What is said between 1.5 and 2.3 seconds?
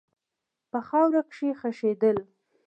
خښېدل